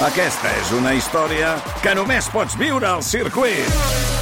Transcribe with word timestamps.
Aquesta 0.00 0.48
és 0.56 0.70
una 0.72 0.94
història 0.96 1.50
que 1.84 1.92
només 1.92 2.24
pots 2.32 2.54
viure 2.56 2.86
al 2.88 3.02
circuit. 3.04 3.66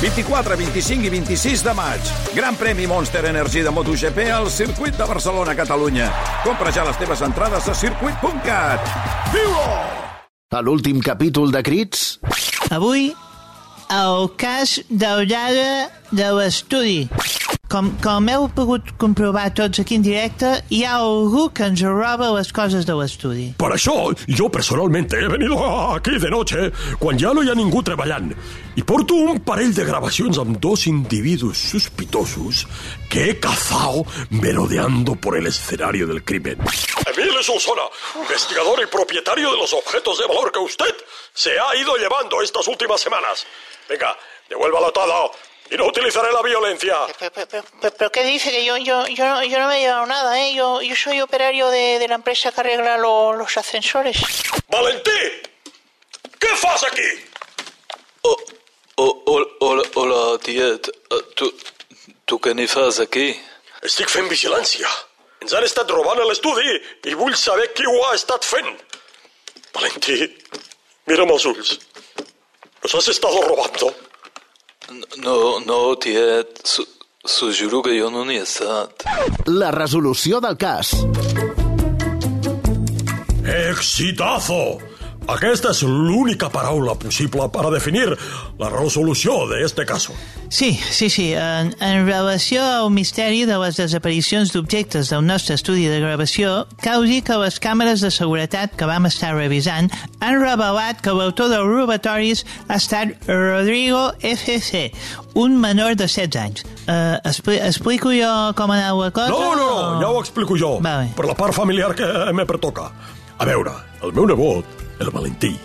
24, 0.01 0.57
25 0.59 1.07
i 1.07 1.13
26 1.13 1.63
de 1.63 1.75
maig. 1.79 2.11
Gran 2.35 2.59
premi 2.59 2.89
Monster 2.91 3.23
Energy 3.31 3.63
de 3.63 3.71
MotoGP 3.71 4.27
al 4.35 4.51
circuit 4.51 4.99
de 4.99 5.07
Barcelona, 5.07 5.55
Catalunya. 5.55 6.11
Compra 6.43 6.75
ja 6.75 6.83
les 6.89 6.99
teves 6.99 7.23
entrades 7.23 7.71
a 7.71 7.77
circuit.cat. 7.79 8.91
Viu-ho! 9.31 9.71
A 10.51 10.65
l'últim 10.67 10.99
capítol 10.99 11.55
de 11.55 11.63
Crits... 11.63 12.19
Avui, 12.75 13.13
el 13.95 14.31
cas 14.35 14.81
daurada 14.91 15.93
de 16.11 16.33
l'estudi. 16.41 17.05
Com, 17.69 17.91
com 18.01 18.29
heu 18.33 18.47
pogut 18.57 18.95
comprovar 18.97 19.51
tots 19.53 19.83
aquí 19.83 19.99
en 19.99 20.05
directe, 20.07 20.55
hi 20.73 20.79
ha 20.89 20.95
algú 21.03 21.51
que 21.53 21.67
ens 21.69 21.83
roba 21.85 22.31
les 22.33 22.49
coses 22.57 22.87
de 22.89 22.95
l'estudi. 22.97 23.51
Per 23.61 23.69
això, 23.75 23.97
jo 24.39 24.47
personalmente 24.49 25.19
he 25.21 25.29
venido 25.29 25.59
aquí 25.93 26.17
de 26.17 26.31
noche 26.33 26.71
quan 26.97 27.21
ja 27.21 27.35
no 27.37 27.45
hi 27.45 27.51
ha 27.53 27.57
ningú 27.59 27.83
treballant 27.85 28.31
i 28.81 28.85
porto 28.89 29.19
un 29.21 29.43
parell 29.45 29.75
de 29.77 29.85
gravacions 29.85 30.41
amb 30.41 30.57
dos 30.65 30.87
individus 30.89 31.61
sospitosos 31.75 32.65
que 33.13 33.27
he 33.29 33.37
cazado 33.37 34.07
merodeando 34.31 35.17
por 35.21 35.37
el 35.37 35.53
escenario 35.53 36.07
del 36.07 36.25
crimen. 36.25 36.65
Emile 37.05 37.43
Solsona, 37.43 37.85
investigador 38.17 38.81
y 38.81 38.87
propietario 38.87 39.53
de 39.53 39.59
los 39.59 39.75
objetos 39.75 40.17
de 40.17 40.27
valor 40.27 40.51
que 40.53 40.65
usted 40.65 40.95
se 41.35 41.53
ha 41.61 41.77
ido 41.77 41.97
llevando 41.97 42.41
estas 42.41 42.67
últimas 42.67 42.99
semanas. 42.99 43.45
Venga, 43.91 44.17
devuélvalo 44.49 44.91
todo 44.91 45.33
y 45.71 45.77
no 45.77 45.87
utilizaré 45.87 46.33
la 46.33 46.43
violencia. 46.43 46.97
¿Pero, 47.19 47.33
pero, 47.33 47.65
pero, 47.81 47.95
pero 47.97 48.13
qué 48.13 48.25
dice? 48.25 48.51
Que 48.51 48.65
yo, 48.65 48.77
yo, 48.77 49.07
yo, 49.09 49.25
no, 49.27 49.45
yo 49.45 49.59
no 49.59 49.69
me 49.69 49.77
he 49.79 49.81
llevado 49.81 50.07
nada, 50.07 50.41
¿eh? 50.41 50.55
Yo, 50.55 50.81
yo 50.83 50.95
soy 50.97 51.21
operario 51.21 51.69
de, 51.69 51.99
de 51.99 52.09
la 52.09 52.15
empresa 52.17 52.53
que 52.53 52.61
arregla 52.61 52.97
lo- 52.99 53.33
los 53.35 53.57
ascensores. 53.57 54.19
¡Valentí! 54.69 55.11
¿Qué 56.39 56.49
fas 56.57 56.85
aquí? 56.85 57.03
Oh, 58.23 58.37
oh, 58.97 59.23
oh, 59.27 59.47
hola, 59.61 59.83
hola, 59.95 60.39
tiet. 60.39 60.89
Eh, 61.11 61.23
Tu, 61.35 61.53
tu 62.25 62.39
què 62.41 62.55
n'hi 62.55 62.67
fas 62.67 62.99
aquí? 63.01 63.31
Estic 63.83 64.09
fent 64.11 64.29
vigilància. 64.29 64.89
Ens 65.41 65.53
han 65.55 65.63
estat 65.65 65.91
robant 65.95 66.19
a 66.19 66.25
l'estudi 66.27 66.73
i 67.07 67.15
vull 67.15 67.37
saber 67.39 67.69
qui 67.75 67.87
ho 67.87 67.95
ha 68.09 68.15
estat 68.17 68.45
fent. 68.45 68.69
Valentí, 69.75 70.17
mira'm 71.07 71.31
els 71.31 71.45
ulls. 71.47 71.77
Nos 72.83 72.95
has 72.99 73.09
estado 73.15 73.41
robando. 73.47 73.93
No, 75.23 75.61
no, 75.67 75.97
tiet. 76.01 76.63
S'ho 77.29 77.51
juro 77.53 77.83
que 77.85 77.93
jo 77.99 78.09
no 78.11 78.25
n'hi 78.25 78.39
he 78.41 78.45
estat. 78.47 79.05
La 79.47 79.71
resolució 79.75 80.41
del 80.41 80.57
cas. 80.57 80.95
¡Exitazo! 83.45 84.79
Aquesta 85.29 85.75
és 85.75 85.83
l'única 85.85 86.49
paraula 86.49 86.95
possible 86.97 87.45
per 87.53 87.67
a 87.69 87.71
definir 87.75 88.07
la 88.59 88.71
resolució 88.73 89.35
d'este 89.51 89.85
caso. 89.85 90.15
Sí, 90.49 90.71
sí, 90.91 91.11
sí. 91.13 91.27
En, 91.37 91.75
en 91.85 92.07
relació 92.09 92.63
al 92.65 92.89
misteri 92.95 93.43
de 93.45 93.59
les 93.61 93.77
desaparicions 93.77 94.55
d'objectes 94.55 95.11
del 95.13 95.27
nostre 95.29 95.59
estudi 95.59 95.85
de 95.91 95.99
gravació, 96.01 96.63
cal 96.81 97.05
dir 97.05 97.21
que 97.27 97.37
les 97.43 97.59
càmeres 97.61 98.01
de 98.01 98.11
seguretat 98.15 98.73
que 98.81 98.89
vam 98.89 99.05
estar 99.11 99.35
revisant 99.37 99.91
han 100.25 100.41
revelat 100.41 101.03
que 101.05 101.13
l'autor 101.13 101.53
dels 101.53 101.69
robatoris 101.69 102.47
ha 102.69 102.81
estat 102.81 103.13
Rodrigo 103.29 104.07
FC, 104.25 104.89
un 105.37 105.61
menor 105.61 105.93
de 105.95 106.07
16 106.09 106.41
anys. 106.41 106.65
Uh, 106.89 107.21
expli 107.29 107.61
explico 107.61 108.15
jo 108.17 108.33
com 108.57 108.73
anava 108.73 109.11
la 109.11 109.13
cosa? 109.13 109.29
No, 109.37 109.53
no, 109.61 109.69
o- 109.77 110.01
ja 110.01 110.09
ho 110.09 110.21
explico 110.25 110.57
jo, 110.57 110.79
Vale. 110.81 111.13
per 111.15 111.29
la 111.29 111.37
part 111.37 111.53
familiar 111.53 111.93
que 111.95 112.09
me 112.33 112.47
pertoca. 112.49 112.89
A 113.39 113.45
veure, 113.45 113.77
el 114.03 114.17
meu 114.17 114.25
nebot, 114.27 114.65
el 114.99 115.11
Valentí, 115.11 115.57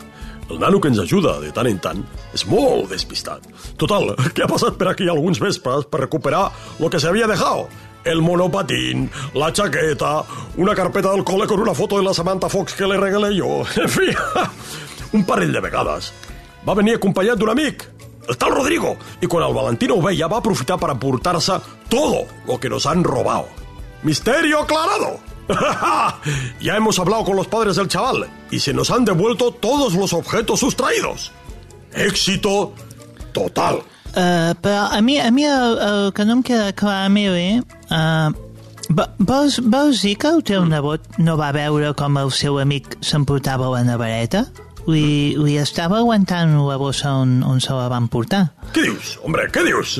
el 0.49 0.59
nano 0.59 0.79
que 0.81 0.89
ens 0.91 0.99
ajuda 0.99 1.39
de 1.41 1.51
tant 1.55 1.69
en 1.69 1.79
tant, 1.81 2.03
és 2.35 2.45
molt 2.49 2.91
despistat. 2.91 3.45
Total, 3.79 4.11
que 4.35 4.43
ha 4.43 4.49
passat 4.49 4.77
per 4.79 4.91
aquí 4.91 5.07
alguns 5.09 5.41
vespres 5.43 5.87
per 5.89 6.03
recuperar 6.03 6.49
lo 6.79 6.89
que 6.89 7.01
había 7.07 7.27
dejado. 7.27 7.67
El 8.03 8.21
monopatín, 8.21 9.09
la 9.33 9.53
chaqueta, 9.53 10.25
una 10.57 10.75
carpeta 10.75 11.11
del 11.11 11.23
cole 11.23 11.47
con 11.47 11.61
una 11.61 11.73
foto 11.73 11.97
de 11.97 12.03
la 12.03 12.13
Samantha 12.13 12.49
Fox 12.49 12.73
que 12.73 12.87
le 12.87 12.97
regalé 12.97 13.35
yo. 13.35 13.63
En 13.77 13.89
fi, 13.89 14.11
un 15.13 15.25
parell 15.25 15.53
de 15.53 15.61
vegades. 15.61 16.11
Va 16.67 16.75
venir 16.75 16.97
acompanyat 16.97 17.39
d'un 17.39 17.51
amic, 17.51 17.87
el 18.27 18.37
tal 18.37 18.51
Rodrigo, 18.55 18.95
i 19.21 19.27
quan 19.27 19.47
el 19.47 19.55
Valentino 19.55 19.95
ho 19.95 20.03
veia 20.03 20.27
va 20.27 20.39
aprofitar 20.39 20.77
para 20.79 20.93
aportar-se 20.93 21.59
todo 21.89 22.25
lo 22.47 22.59
que 22.59 22.69
nos 22.69 22.85
han 22.85 23.03
robado. 23.03 23.47
¡Misterio 24.03 24.59
aclarado! 24.59 25.32
ya 26.61 26.75
hemos 26.77 26.99
hablado 26.99 27.23
con 27.25 27.35
los 27.35 27.47
padres 27.47 27.75
del 27.75 27.87
chaval 27.87 28.29
y 28.51 28.59
se 28.59 28.73
nos 28.73 28.89
han 28.91 29.05
devuelto 29.05 29.51
todos 29.51 29.93
los 29.93 30.13
objetos 30.13 30.59
sustraídos. 30.59 31.31
Éxito 31.93 32.73
total. 33.33 33.81
Uh, 34.15 34.53
però 34.61 34.87
a 34.91 35.01
mi, 35.01 35.17
a 35.19 35.31
mi 35.31 35.43
el, 35.43 35.77
el 35.81 36.13
que 36.13 36.23
no 36.25 36.33
em 36.33 36.43
queda 36.43 36.71
clar, 36.73 37.09
Mili, 37.09 37.63
uh, 37.89 38.29
vo- 38.93 39.09
vols, 39.17 39.57
vols 39.65 40.03
dir 40.05 40.15
que 40.21 40.27
el 40.29 40.43
teu 40.45 40.65
nebot 40.69 41.01
no 41.17 41.33
va 41.35 41.51
veure 41.51 41.95
com 41.97 42.19
el 42.21 42.29
seu 42.31 42.59
amic 42.61 42.99
s'emportava 43.01 43.71
la 43.73 43.81
nevareta? 43.87 44.43
Li, 44.87 45.35
li 45.39 45.53
estava 45.61 45.99
aguantant 46.01 46.57
la 46.67 46.75
bossa 46.77 47.13
on, 47.21 47.37
on 47.47 47.61
se 47.63 47.71
la 47.71 47.87
van 47.87 48.09
portar. 48.11 48.49
¿Qué 48.73 48.81
dius? 48.81 49.17
Hombre, 49.23 49.49
¿qué 49.51 49.63
dius? 49.63 49.95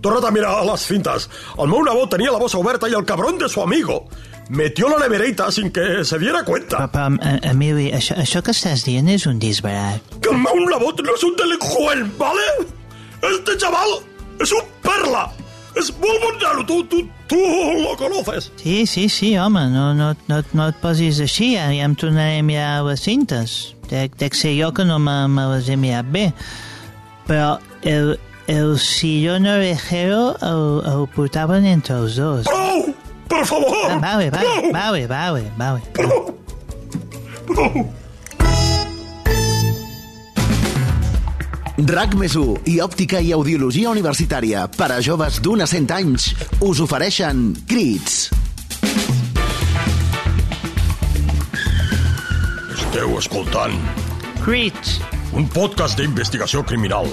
Tornat 0.00 0.24
a 0.24 0.30
mirar 0.30 0.64
las 0.64 0.86
cintas. 0.86 1.28
El 1.58 1.68
meu 1.68 1.82
nebot 1.84 2.08
tenia 2.10 2.32
la 2.32 2.38
bossa 2.38 2.56
oberta 2.58 2.88
y 2.88 2.94
el 2.94 3.04
cabrón 3.04 3.38
de 3.38 3.48
su 3.48 3.60
amigo 3.62 4.08
metió 4.48 4.88
la 4.88 4.98
neverita 4.98 5.50
sin 5.52 5.70
que 5.70 6.04
se 6.04 6.18
diera 6.18 6.44
cuenta. 6.44 6.90
eh, 7.22 7.40
Emili, 7.42 7.90
això, 7.92 8.16
això 8.16 8.42
que 8.42 8.50
estàs 8.52 8.84
dient 8.84 9.08
és 9.08 9.26
un 9.26 9.38
disbarat. 9.38 10.00
Que 10.20 10.30
el 10.30 10.38
meu 10.38 10.56
nebot 10.68 11.00
no 11.04 11.14
és 11.14 11.22
un 11.24 11.36
delinqüent, 11.36 12.16
¿vale? 12.18 12.48
Este 13.22 13.56
chaval 13.58 14.00
es 14.40 14.52
un 14.52 14.62
perla. 14.82 15.30
Es 15.74 15.90
molt 16.00 16.20
bon 16.20 16.36
nano, 16.42 16.66
tu, 16.66 16.84
tu, 16.84 17.02
tu 17.28 17.36
lo 17.36 17.96
conoces. 17.96 18.50
Sí, 18.56 18.86
sí, 18.86 19.08
sí, 19.08 19.38
home, 19.38 19.70
no, 19.70 19.94
no, 19.94 20.14
no, 20.28 20.42
no 20.52 20.66
et 20.68 20.76
posis 20.82 21.20
així, 21.20 21.54
ja, 21.56 21.70
ja 21.72 21.84
em 21.88 21.94
tornaré 21.96 22.40
a 22.40 22.42
mirar 22.42 22.82
les 22.84 23.00
cintes. 23.00 23.71
Dec, 23.92 24.14
dec 24.16 24.32
ser 24.32 24.54
jo 24.56 24.72
que 24.72 24.86
no 24.88 24.96
me, 24.98 25.28
me 25.28 25.44
les 25.52 25.68
he 25.68 25.76
mirat 25.76 26.08
bé. 26.08 26.30
Però 27.28 27.58
el, 27.84 28.14
el 28.48 28.78
sillón 28.80 29.46
orejero 29.46 30.32
el, 30.40 30.62
el 30.88 31.08
portaven 31.12 31.68
entre 31.68 32.00
els 32.00 32.16
dos. 32.16 32.48
Prou! 32.48 32.94
Per 33.28 33.44
favor! 33.48 33.76
Ah, 33.90 33.98
vale, 34.00 34.30
vale, 34.32 34.48
Prou! 34.48 34.72
vale, 34.72 35.06
vale, 35.06 35.44
vale. 35.58 35.82
Prou! 35.92 36.32
Prou! 37.52 37.90
RAC 41.82 42.12
més 42.14 42.34
i 42.68 42.78
òptica 42.84 43.20
i 43.20 43.32
audiologia 43.34 43.90
universitària 43.90 44.68
per 44.70 44.92
a 44.94 45.00
joves 45.04 45.40
d'un 45.42 45.64
a 45.64 45.66
100 45.66 45.96
anys 45.96 46.28
us 46.62 46.80
ofereixen 46.84 47.50
Crits. 47.68 48.41
Esteu 52.92 53.14
escoltant 53.16 53.72
Crits. 54.44 54.98
un 55.32 55.46
podcast 55.48 55.96
d'investigació 55.96 56.60
criminal. 56.60 57.06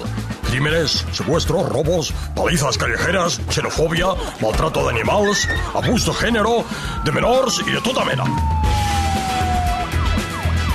Crímenes, 0.49 1.05
secuestros, 1.15 1.69
robos, 1.71 2.09
palizas 2.35 2.75
callejeras, 2.75 3.37
xenofòbia, 3.47 4.09
maltrato 4.41 4.83
d'animals, 4.83 5.45
abús 5.79 6.03
de 6.03 6.17
género, 6.19 6.65
de 7.07 7.13
menors 7.15 7.61
i 7.63 7.71
de 7.71 7.79
tota 7.79 8.03
mena. 8.03 8.27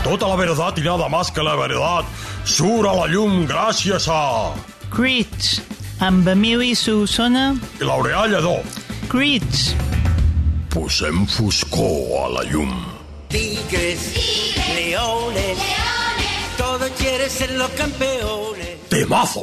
Tota 0.09 0.33
la 0.33 0.41
verdad 0.41 0.73
y 0.79 0.81
nada 0.81 1.11
más 1.11 1.31
que 1.31 1.43
la 1.43 1.55
verdad 1.55 2.09
surt 2.47 2.89
a 2.89 2.97
la 3.03 3.07
llum 3.07 3.45
gràcies 3.45 4.09
a 4.09 4.57
Crits. 4.89 5.61
Amb 6.01 6.27
Emili 6.33 6.73
Solsona. 6.75 7.53
L'Aureà 7.85 8.25
Lledó. 8.25 8.57
Crits. 9.13 9.75
Posem 10.73 11.27
foscor 11.27 12.25
a 12.25 12.29
la 12.41 12.49
llum. 12.49 12.94
Tigres, 13.35 14.15
leones, 14.77 15.59
todos 16.57 16.89
quieren 16.91 17.29
ser 17.29 17.51
los 17.51 17.69
campeones. 17.71 18.79
Temazo! 18.89 19.43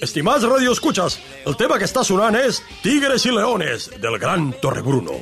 Estimats 0.00 0.42
radioescuchas, 0.42 1.18
el 1.44 1.54
tema 1.60 1.76
que 1.76 1.84
està 1.84 2.00
sonant 2.00 2.32
és 2.40 2.62
Tigres 2.80 3.28
i 3.28 3.34
Leones, 3.36 3.90
del 4.00 4.16
gran 4.22 4.54
Torrebruno. 4.62 5.20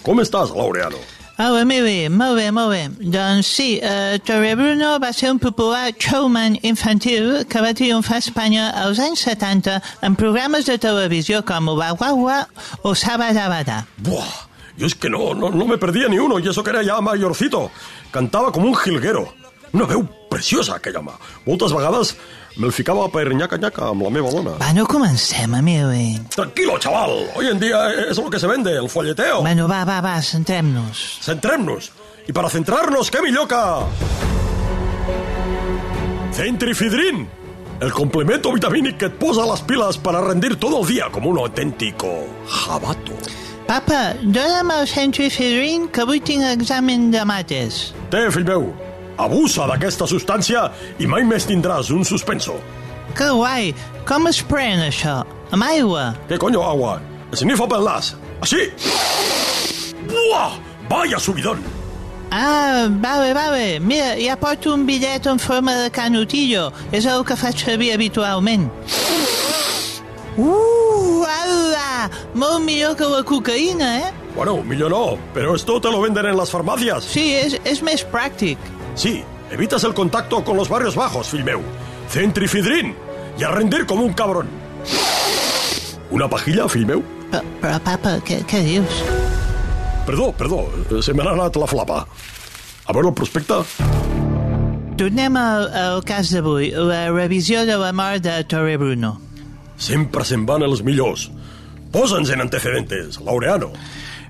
Com 0.00 0.24
estàs, 0.24 0.56
Laureano? 0.56 1.04
Hola, 1.36 1.60
Emili, 1.66 2.08
molt 2.08 2.40
bé, 2.40 2.48
molt 2.48 2.72
bé. 2.72 2.80
Doncs 3.12 3.52
sí, 3.58 3.68
uh, 3.84 4.16
Torre 4.24 4.56
Bruno 4.56 4.96
va 4.96 5.12
ser 5.12 5.28
un 5.28 5.44
popular 5.44 5.92
showman 5.92 6.56
infantil 6.64 7.42
que 7.44 7.60
va 7.60 7.76
triomfar 7.76 8.22
a 8.22 8.24
Espanya 8.24 8.70
als 8.86 9.04
anys 9.04 9.28
70 9.28 9.82
en 10.00 10.16
programes 10.16 10.64
de 10.64 10.80
televisió 10.80 11.44
com 11.44 11.68
Ua 11.76 11.92
Ua 11.92 12.14
Ua 12.16 12.44
o 12.80 12.96
Sabadabada. 12.96 13.82
Buah, 14.00 14.48
yo 14.80 14.86
es 14.86 14.94
que 14.94 15.10
no, 15.10 15.34
no, 15.34 15.50
no 15.50 15.66
me 15.66 15.76
perdía 15.76 16.08
ni 16.08 16.18
uno, 16.18 16.38
y 16.38 16.48
eso 16.48 16.64
que 16.64 16.70
era 16.70 16.82
ya 16.82 17.00
mayorcito. 17.00 17.70
Cantava 18.10 18.50
com 18.50 18.64
un 18.64 18.74
jilguero. 18.74 19.28
Una 19.72 19.84
veu 19.86 20.02
preciosa, 20.30 20.76
aquella 20.76 20.98
home. 20.98 21.12
Moltes 21.44 21.74
vegades 21.76 22.14
me'l 22.56 22.72
ficava 22.72 23.04
per 23.12 23.28
nyaca-nyaca 23.28 23.90
amb 23.92 24.02
la 24.06 24.10
meva 24.10 24.32
dona. 24.32 24.56
Va, 24.58 24.72
no 24.74 24.86
comencem, 24.88 25.52
Emili. 25.54 26.18
Tranquilo, 26.32 26.78
chaval. 26.80 27.12
Hoy 27.36 27.52
en 27.52 27.60
día 27.60 27.92
es 28.08 28.16
lo 28.16 28.30
que 28.30 28.40
se 28.40 28.48
vende, 28.48 28.72
el 28.72 28.88
folleteo. 28.88 29.42
Bueno, 29.42 29.68
va, 29.68 29.84
va, 29.84 30.00
va, 30.00 30.16
centrem-nos. 30.22 31.20
Centrem-nos. 31.22 31.92
I 32.26 32.32
per 32.32 32.46
a 32.46 32.50
centrar-nos, 32.50 33.12
què 33.12 33.20
millor 33.22 33.46
que... 33.50 33.60
Centrifidrin, 36.40 37.28
el 37.80 37.92
complemento 37.92 38.52
vitamínico 38.52 38.98
que 38.98 39.08
te 39.10 39.16
posa 39.16 39.44
las 39.44 39.60
pilas 39.62 39.98
para 39.98 40.20
rendir 40.20 40.56
todo 40.56 40.80
el 40.80 40.86
día 40.86 41.08
como 41.12 41.28
un 41.28 41.38
auténtico 41.38 42.08
jabato. 42.48 43.12
Papa, 43.68 44.14
dona'm 44.22 44.70
el 44.74 44.86
centrifidrin 44.90 45.88
que 45.88 46.02
avui 46.02 46.20
tinc 46.20 46.44
examen 46.48 47.10
de 47.12 47.24
mates. 47.28 47.90
Té, 48.10 48.26
fill 48.34 48.46
meu, 48.48 48.70
abusa 49.20 49.68
d'aquesta 49.70 50.08
substància 50.10 50.68
i 50.98 51.06
mai 51.10 51.26
més 51.28 51.46
tindràs 51.46 51.92
un 51.94 52.06
suspenso. 52.08 52.56
Que 53.14 53.28
guai! 53.34 53.74
Com 54.06 54.26
es 54.30 54.40
pren 54.46 54.82
això? 54.86 55.20
Amb 55.50 55.66
aigua? 55.66 56.14
¿Qué 56.28 56.38
coño 56.38 56.62
agua? 56.66 56.98
Esnifa 57.34 57.68
pel 57.70 57.86
nas. 57.86 58.14
Així! 58.42 58.70
Buah! 60.10 60.58
Vaya 60.90 61.18
subidón! 61.22 61.62
Ah, 62.32 62.88
vale, 62.88 63.34
vale. 63.34 63.78
Mira, 63.80 64.14
ja 64.18 64.36
porto 64.36 64.74
un 64.74 64.86
bitllet 64.86 65.26
en 65.26 65.38
forma 65.38 65.74
de 65.74 65.90
canutillo. 65.90 66.70
És 66.92 67.06
el 67.06 67.24
que 67.26 67.36
faig 67.38 67.58
servir 67.58 67.92
habitualment. 67.94 68.70
Uh! 70.38 70.79
Molt 72.34 72.64
millor 72.64 72.96
que 72.96 73.08
la 73.10 73.22
cocaïna, 73.26 73.90
eh? 74.00 74.10
Bueno, 74.36 74.62
millor 74.62 74.90
no, 74.90 75.18
pero 75.34 75.54
esto 75.56 75.80
te 75.80 75.90
lo 75.90 76.00
venden 76.00 76.26
en 76.26 76.36
las 76.36 76.50
farmacias. 76.50 77.04
Sí, 77.04 77.32
és, 77.34 77.58
és 77.64 77.82
més 77.82 78.04
pràctic. 78.06 78.58
Sí, 78.94 79.24
evitas 79.50 79.84
el 79.84 79.94
contacto 79.94 80.44
con 80.44 80.56
los 80.56 80.68
barrios 80.68 80.96
bajos, 80.96 81.28
fill 81.28 81.44
meu. 81.44 81.60
Centrifidrin 82.08 82.94
y 83.38 83.44
a 83.44 83.50
rendir 83.50 83.86
como 83.86 84.04
un 84.04 84.12
cabrón. 84.12 84.48
Una 86.10 86.28
pajilla, 86.28 86.68
fill 86.68 86.86
meu? 86.86 87.02
Però, 87.30 87.42
però 87.62 87.78
papa, 87.86 88.16
què, 88.26 88.40
què 88.50 88.62
dius? 88.66 89.02
Perdó, 90.06 90.32
perdó, 90.34 90.64
se 91.02 91.14
me 91.14 91.22
n'ha 91.22 91.36
anat 91.36 91.58
la 91.60 91.68
flapa. 91.70 92.04
A 92.86 92.94
veure 92.96 93.12
el 93.12 93.14
prospecte. 93.14 93.60
Tornem 94.98 95.36
al, 95.38 95.68
al 95.70 96.02
cas 96.04 96.32
d'avui, 96.34 96.72
la 96.74 97.06
revisió 97.12 97.62
de 97.68 97.76
la 97.78 97.92
mort 97.96 98.24
de 98.26 98.34
Torre 98.50 98.74
Bruno. 98.80 99.14
Sempre 99.80 100.26
se'n 100.28 100.42
van 100.48 100.66
els 100.66 100.82
millors. 100.84 101.28
Posa'ns 101.90 102.30
en 102.30 102.40
antecedentes, 102.40 103.18
Laureano. 103.24 103.72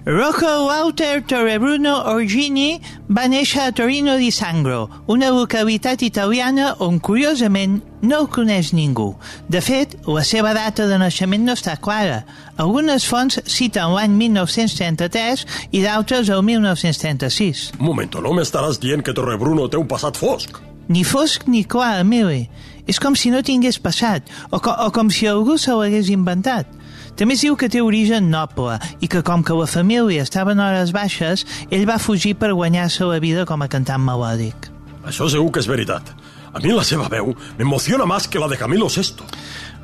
Rocco 0.06 0.64
Walter 0.66 1.22
Torrebruno 1.28 1.92
Orgini 2.08 2.80
va 3.12 3.26
néixer 3.28 3.66
a 3.66 3.72
Torino 3.76 4.14
di 4.16 4.30
Sangro, 4.32 4.88
una 5.12 5.28
localitat 5.28 6.00
italiana 6.00 6.70
on, 6.80 6.96
curiosament, 7.04 7.82
no 8.00 8.22
el 8.22 8.30
coneix 8.32 8.72
ningú. 8.72 9.10
De 9.52 9.60
fet, 9.60 9.98
la 10.08 10.24
seva 10.24 10.54
data 10.56 10.88
de 10.88 10.96
naixement 10.96 11.44
no 11.44 11.52
està 11.52 11.76
clara. 11.76 12.22
Algunes 12.56 13.04
fonts 13.04 13.42
citen 13.44 13.92
l'any 13.92 14.16
1933 14.16 15.44
i 15.76 15.84
d'altres 15.84 16.32
el 16.32 16.40
1936. 16.48 17.68
Un 17.76 17.84
momento, 17.84 18.24
no 18.24 18.32
m'estaràs 18.32 18.80
dient 18.80 19.04
que 19.04 19.12
Torrebruno 19.12 19.68
té 19.68 19.76
un 19.76 19.88
passat 19.90 20.16
fosc? 20.16 20.62
Ni 20.88 21.04
fosc 21.04 21.44
ni 21.44 21.66
clar, 21.68 22.00
Emili. 22.00 22.46
És 22.88 22.98
com 22.98 23.12
si 23.14 23.28
no 23.30 23.44
tingués 23.44 23.76
passat, 23.78 24.24
o, 24.48 24.58
co 24.64 24.72
o 24.72 24.88
com 24.96 25.12
si 25.12 25.28
algú 25.28 25.60
se 25.60 25.76
l'hagués 25.76 26.08
inventat. 26.08 26.79
També 27.20 27.34
es 27.36 27.42
diu 27.44 27.52
que 27.60 27.68
té 27.68 27.82
origen 27.84 28.30
noble 28.32 28.78
i 29.04 29.08
que 29.12 29.20
com 29.20 29.42
que 29.44 29.52
la 29.52 29.66
família 29.68 30.22
estava 30.24 30.54
en 30.54 30.60
hores 30.64 30.88
baixes, 30.96 31.42
ell 31.68 31.82
va 31.84 31.98
fugir 32.00 32.32
per 32.40 32.54
guanyar-se 32.56 33.04
la 33.04 33.18
vida 33.20 33.44
com 33.44 33.60
a 33.60 33.68
cantant 33.68 34.00
melòdic. 34.00 34.70
Això 35.04 35.28
segur 35.28 35.50
que 35.52 35.60
és 35.60 35.68
veritat. 35.68 36.14
A 36.56 36.62
mi 36.64 36.72
la 36.72 36.80
seva 36.80 37.10
veu 37.12 37.34
m'emociona 37.58 38.06
més 38.08 38.24
que 38.24 38.40
la 38.40 38.48
de 38.48 38.56
Camilo 38.56 38.88
VI. 38.88 39.28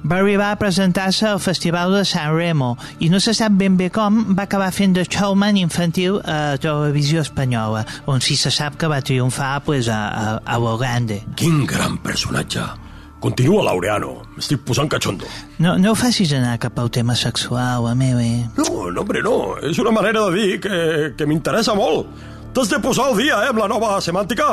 Va 0.07 0.23
arribar 0.23 0.49
a 0.55 0.57
presentar-se 0.57 1.29
al 1.29 1.43
Festival 1.45 1.93
de 1.93 2.07
San 2.09 2.33
Remo 2.39 2.71
i 3.05 3.11
no 3.13 3.21
se 3.21 3.37
sap 3.37 3.53
ben 3.61 3.77
bé 3.77 3.91
com 3.93 4.23
va 4.33 4.49
acabar 4.49 4.71
fent 4.73 4.97
de 4.97 5.05
showman 5.05 5.61
infantil 5.61 6.23
a 6.25 6.57
televisió 6.57 7.21
espanyola, 7.21 7.85
on 8.09 8.25
sí 8.25 8.41
se 8.41 8.49
sap 8.49 8.81
que 8.81 8.89
va 8.89 9.05
triomfar 9.05 9.61
pues, 9.69 9.93
a, 9.93 10.01
a, 10.09 10.35
a 10.41 10.57
lo 10.57 10.79
grande. 10.81 11.21
Quin 11.37 11.67
gran 11.69 12.01
personatge. 12.01 12.65
Continua, 13.21 13.63
Laureano. 13.65 14.13
M'estic 14.37 14.61
posant 14.69 14.91
cachondo. 14.93 15.27
No, 15.59 15.77
no 15.81 15.93
ho 15.93 15.99
facis 15.99 16.35
anar 16.37 16.59
cap 16.63 16.79
al 16.79 16.91
tema 16.93 17.17
sexual, 17.17 17.89
Emili. 17.91 18.45
No, 18.59 18.91
no, 18.91 19.03
hombre, 19.03 19.23
no. 19.25 19.57
És 19.65 19.81
una 19.83 19.95
manera 19.95 20.27
de 20.29 20.37
dir 20.37 20.59
que, 20.61 20.81
que 21.17 21.29
m'interessa 21.29 21.75
molt. 21.75 22.11
T'has 22.57 22.71
de 22.73 22.79
posar 22.81 23.11
al 23.11 23.19
dia, 23.19 23.41
eh, 23.45 23.49
amb 23.53 23.61
la 23.61 23.69
nova 23.69 23.97
semàntica. 24.05 24.51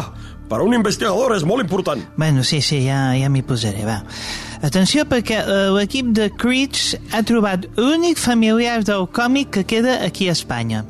Per 0.49 0.57
a 0.59 0.63
un 0.63 0.73
investigador 0.75 1.35
és 1.37 1.45
molt 1.47 1.63
important. 1.63 2.01
Bueno, 2.19 2.43
sí, 2.43 2.59
sí, 2.61 2.81
ja, 2.83 3.13
ja 3.15 3.29
m'hi 3.31 3.43
posaré, 3.47 3.85
va. 3.87 4.01
Atenció 4.63 5.05
perquè 5.07 5.37
eh, 5.39 5.69
l'equip 5.75 6.11
de 6.15 6.29
Creech 6.35 6.97
ha 7.15 7.23
trobat 7.27 7.67
l'únic 7.79 8.19
familiar 8.19 8.81
del 8.87 9.07
còmic 9.11 9.53
que 9.57 9.63
queda 9.67 10.01
aquí 10.03 10.27
a 10.27 10.35
Espanya. 10.35 10.83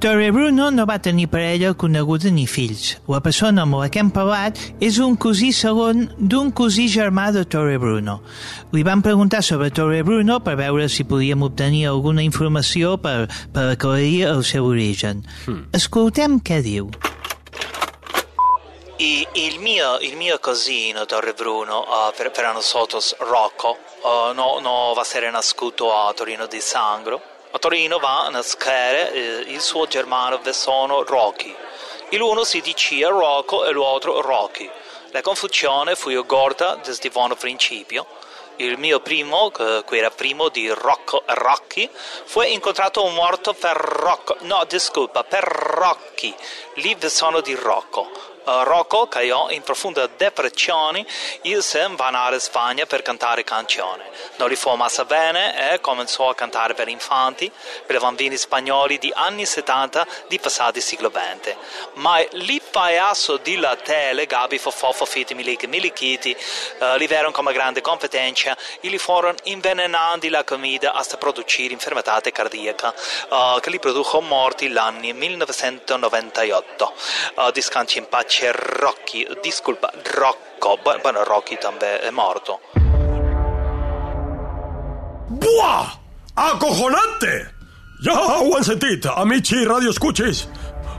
Torre 0.00 0.30
Bruno 0.32 0.70
no 0.70 0.86
va 0.88 0.96
tenir 0.98 1.26
parella 1.28 1.74
coneguda 1.76 2.30
ni 2.32 2.46
fills. 2.48 2.94
La 3.12 3.18
persona 3.20 3.66
amb 3.66 3.76
la 3.76 3.90
que 3.92 4.00
hem 4.00 4.08
parlat 4.10 4.56
és 4.80 4.96
un 5.04 5.18
cosí 5.20 5.50
segon 5.52 6.06
d'un 6.16 6.48
cosí 6.56 6.86
germà 6.88 7.26
de 7.36 7.42
Torre 7.44 7.76
Bruno. 7.78 8.22
Li 8.72 8.80
van 8.82 9.02
preguntar 9.04 9.42
sobre 9.44 9.68
Torre 9.70 10.00
Bruno 10.02 10.38
per 10.40 10.54
veure 10.56 10.88
si 10.88 11.04
podíem 11.04 11.44
obtenir 11.44 11.84
alguna 11.90 12.24
informació 12.24 12.94
per, 12.96 13.28
per 13.52 13.66
aclarir 13.74 14.24
el 14.30 14.40
seu 14.42 14.70
origen. 14.70 15.20
Escoltem 15.76 16.38
què 16.40 16.62
diu. 16.64 16.88
I- 19.00 19.26
il, 19.34 19.58
mio, 19.60 19.98
il 20.00 20.16
mio 20.16 20.38
cosino 20.40 21.04
Torre 21.06 21.34
Bruno, 21.36 21.80
uh, 21.84 22.12
per, 22.16 22.30
per 22.32 22.48
nosotros 22.54 23.14
Rocco, 23.20 23.76
uh, 24.04 24.32
no, 24.32 24.60
no 24.64 24.94
va 24.96 25.00
a 25.00 25.04
essere 25.04 25.30
nascuto 25.30 25.92
a 25.92 26.12
Torino 26.14 26.46
di 26.46 26.60
Sangro. 26.60 27.20
A 27.52 27.58
Torino 27.58 27.98
va 27.98 28.26
a 28.26 28.28
nascere 28.28 29.12
eh, 29.12 29.52
il 29.52 29.60
suo 29.60 29.88
germano 29.88 30.38
Vessono 30.38 31.02
Rocky. 31.02 31.52
Il 32.10 32.20
uno 32.20 32.44
si 32.44 32.60
diceva 32.60 33.08
Rocco 33.08 33.64
e 33.64 33.72
l'altro 33.72 34.20
Rocky. 34.20 34.70
La 35.10 35.20
confusione 35.20 35.96
fu 35.96 36.12
gorda 36.24 36.76
desde 36.76 37.10
buon 37.10 37.34
principio. 37.36 38.06
Il 38.56 38.78
mio 38.78 39.00
primo, 39.00 39.50
che 39.50 39.82
era 39.90 40.10
primo 40.12 40.48
di 40.48 40.70
Rocco 40.70 41.24
e 41.26 41.34
Rocky, 41.34 41.90
fu 41.92 42.40
incontrato 42.42 43.04
morto 43.08 43.52
per 43.52 43.74
Rocco, 43.74 44.36
no, 44.42 44.64
discolpa, 44.68 45.24
per 45.24 45.42
Rocky, 45.42 46.32
lì 46.74 46.96
sono 47.08 47.40
di 47.40 47.54
Rocco. 47.56 48.29
Eh, 48.46 48.64
Rocco 48.64 49.06
caiò 49.06 49.50
in 49.50 49.62
profonda 49.62 50.08
depressione 50.16 51.04
e 51.42 51.60
se 51.60 51.86
va 51.92 52.06
andare 52.06 52.36
in 52.36 52.40
Spagna 52.40 52.86
per 52.86 53.02
cantare 53.02 53.44
canzoni. 53.44 54.02
Non 54.36 54.48
li 54.48 54.56
fu 54.56 54.74
massa 54.74 55.04
bene 55.04 55.72
e 55.72 55.80
cominciò 55.80 56.28
a 56.28 56.34
cantare 56.34 56.74
per 56.74 56.88
infanti, 56.88 57.50
per 57.86 58.00
bambini 58.00 58.36
spagnoli 58.36 58.98
di 58.98 59.12
anni 59.14 59.44
70 59.44 60.06
di 60.28 60.38
passati 60.38 60.80
siglo 60.80 61.10
XX. 61.10 61.54
Ma 61.94 62.22
lì 62.32 62.60
paese 62.60 63.38
di 63.42 63.56
la 63.56 63.76
tele, 63.76 64.26
Gabi 64.26 64.58
Fofofo, 64.58 65.04
Fiti 65.04 65.34
Miliki, 65.34 65.66
Milichiti, 65.66 66.34
eh, 66.78 66.98
li 66.98 67.06
verono 67.06 67.32
come 67.32 67.52
grande 67.52 67.80
competenza 67.80 68.56
e 68.80 68.88
li 68.88 68.98
furono 68.98 69.36
invenenando 69.44 70.28
la 70.28 70.44
comida 70.44 70.92
hasta 70.92 71.16
producere 71.16 71.72
infermità 71.72 72.20
cardiaca 72.32 72.94
eh, 72.94 73.58
che 73.60 73.70
li 73.70 73.78
produjo 73.78 74.20
morti 74.20 74.68
l'anno 74.68 74.98
1998. 75.00 76.94
Eh, 77.36 77.52
discanci 77.52 77.98
in 77.98 78.08
pace 78.30 78.52
Rocky, 78.52 79.26
disculpa, 79.42 79.90
Rocco, 80.14 80.78
Bu- 80.84 81.02
bueno, 81.02 81.24
Rocky 81.24 81.56
també 81.56 82.00
è 82.00 82.10
morto. 82.10 82.60
Buah! 85.28 85.98
¡Acojonante! 86.34 87.54
Ya 88.02 88.14
ho 88.14 88.56
han 88.56 88.64
sentit, 88.64 89.06
amici 89.06 89.64
radioescuches. 89.64 90.48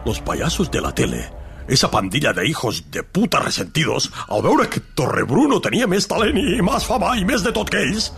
Los 0.05 0.19
payasos 0.19 0.69
de 0.69 0.81
la 0.81 0.91
tele, 0.91 1.31
esa 1.67 1.89
pandilla 1.89 2.33
de 2.33 2.45
hijos 2.47 2.91
de 2.91 3.03
puta 3.03 3.39
resentidos, 3.39 4.11
al 4.27 4.41
veure 4.41 4.67
que 4.67 4.81
Torrebruno 4.93 5.61
tenia 5.61 5.87
més 5.87 6.07
talent 6.07 6.37
i 6.37 6.61
més 6.61 6.85
fama 6.85 7.15
i 7.17 7.23
més 7.25 7.43
de 7.43 7.51
tot 7.51 7.69
que 7.69 7.79
ells, 7.79 8.11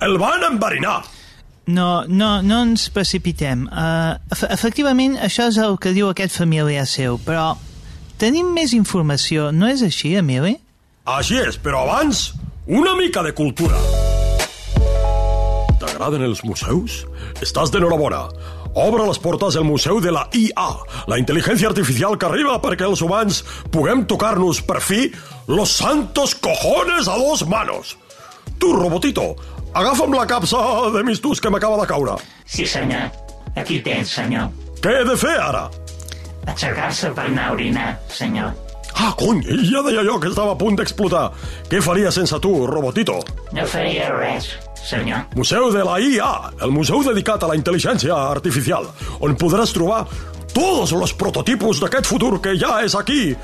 el 0.00 0.18
van 0.18 0.42
enverinar. 0.42 1.04
No, 1.66 2.04
no, 2.08 2.42
no 2.42 2.62
ens 2.64 2.88
precipitem. 2.90 3.68
Uh, 3.68 4.18
ef 4.32 4.42
efectivament, 4.50 5.16
això 5.20 5.46
és 5.48 5.58
el 5.58 5.78
que 5.78 5.92
diu 5.92 6.08
aquest 6.08 6.34
familiar 6.34 6.86
seu, 6.86 7.18
però 7.22 7.54
tenim 8.18 8.50
més 8.54 8.74
informació, 8.76 9.52
no 9.54 9.68
és 9.70 9.82
així, 9.86 10.14
Emili? 10.18 10.56
Així 11.08 11.38
és, 11.40 11.56
però 11.62 11.86
abans, 11.86 12.32
una 12.66 12.94
mica 12.98 13.22
de 13.24 13.32
cultura. 13.32 13.78
T'agraden 15.78 16.26
els 16.26 16.42
museus? 16.44 17.04
Estàs 17.44 17.72
d'enhorabona. 17.72 18.26
Obre 18.78 19.06
les 19.08 19.18
portes 19.18 19.56
del 19.56 19.64
Museu 19.64 20.02
de 20.04 20.12
la 20.12 20.26
IA, 20.36 20.66
la 21.10 21.16
intel·ligència 21.18 21.70
artificial 21.70 22.18
que 22.20 22.28
arriba 22.28 22.58
perquè 22.62 22.84
els 22.86 23.00
humans 23.02 23.40
puguem 23.72 24.04
tocar-nos 24.10 24.60
per 24.66 24.82
fi 24.84 25.08
los 25.48 25.72
santos 25.80 26.34
cojones 26.36 27.08
a 27.08 27.16
dos 27.18 27.46
manos. 27.48 27.96
Tu, 28.58 28.70
robotito, 28.74 29.32
agafa'm 29.72 30.14
la 30.14 30.26
capsa 30.28 30.60
de 30.94 31.02
mistús 31.06 31.40
que 31.40 31.50
m'acaba 31.50 31.80
de 31.80 31.88
caure. 31.88 32.18
Sí, 32.44 32.66
senyor. 32.66 33.08
Aquí 33.56 33.80
tens, 33.82 34.12
senyor. 34.20 34.52
Què 34.82 35.00
he 35.00 35.04
de 35.08 35.16
fer 35.18 35.38
ara? 35.42 35.66
Aixecar-se 36.48 37.12
per 37.16 37.28
anar 37.28 37.50
a 37.50 37.52
orinar, 37.56 37.90
senyor. 38.12 38.54
Ah, 38.98 39.12
cony, 39.18 39.44
ja 39.68 39.82
deia 39.86 40.02
jo 40.02 40.16
que 40.18 40.30
estava 40.32 40.56
a 40.56 40.58
punt 40.58 40.78
d'explotar. 40.78 41.28
Què 41.70 41.82
faria 41.84 42.10
sense 42.14 42.38
tu, 42.42 42.50
robotito? 42.66 43.18
No 43.54 43.66
faria 43.68 44.08
res, 44.16 44.48
senyor. 44.80 45.28
Museu 45.38 45.68
de 45.74 45.84
la 45.86 45.98
IA, 46.02 46.32
el 46.66 46.74
museu 46.74 47.04
dedicat 47.06 47.44
a 47.44 47.52
la 47.52 47.56
intel·ligència 47.58 48.16
artificial, 48.32 48.88
on 49.22 49.36
podràs 49.38 49.74
trobar 49.76 50.02
tots 50.54 50.94
els 50.96 51.14
prototipus 51.14 51.82
d'aquest 51.84 52.08
futur 52.10 52.38
que 52.42 52.56
ja 52.58 52.80
és 52.82 52.96
aquí. 52.98 53.34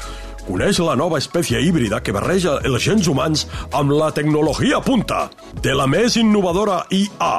Coneix 0.45 0.81
la 0.85 0.97
nova 0.99 1.21
espècie 1.23 1.61
híbrida 1.65 2.03
que 2.05 2.13
barreja 2.13 2.59
els 2.69 2.83
gens 2.85 3.07
humans 3.09 3.47
amb 3.73 3.95
la 3.97 4.11
tecnologia 4.13 4.81
punta 4.85 5.29
de 5.63 5.77
la 5.77 5.87
més 5.89 6.19
innovadora 6.21 6.83
IA. 6.93 7.35